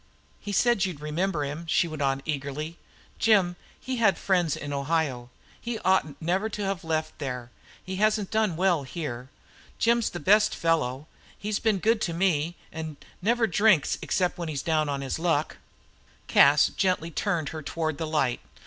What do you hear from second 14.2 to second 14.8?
when he's